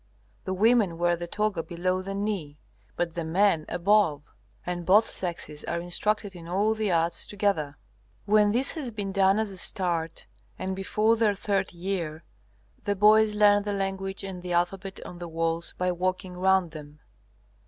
The 0.45 0.53
women 0.55 0.97
wear 0.97 1.15
the 1.15 1.27
toga 1.27 1.61
below 1.61 2.01
the 2.01 2.15
knee, 2.15 2.57
but 2.95 3.13
the 3.13 3.23
men 3.23 3.67
above; 3.69 4.23
and 4.65 4.83
both 4.83 5.05
sexes 5.11 5.63
are 5.65 5.79
instructed 5.79 6.33
in 6.35 6.47
all 6.47 6.73
the 6.73 6.91
arts 6.91 7.23
together. 7.23 7.77
When 8.25 8.51
this 8.51 8.71
has 8.71 8.89
been 8.89 9.11
done 9.11 9.37
as 9.37 9.51
a 9.51 9.57
start, 9.59 10.25
and 10.57 10.75
before 10.75 11.17
their 11.17 11.35
third 11.35 11.71
year, 11.71 12.23
the 12.81 12.95
boys 12.95 13.35
learn 13.35 13.61
the 13.61 13.73
language 13.73 14.23
and 14.23 14.41
the 14.41 14.53
alphabet 14.53 14.99
on 15.05 15.19
the 15.19 15.27
walls 15.29 15.75
by 15.77 15.91
walking 15.91 16.33
round 16.33 16.71
them. 16.71 17.01